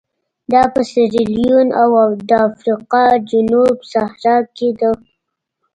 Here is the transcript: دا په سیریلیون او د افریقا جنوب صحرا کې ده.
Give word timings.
دا 0.51 0.63
په 0.73 0.81
سیریلیون 0.91 1.67
او 1.81 1.91
د 2.29 2.31
افریقا 2.49 3.05
جنوب 3.29 3.75
صحرا 3.91 4.37
کې 4.55 4.69
ده. 4.79 4.91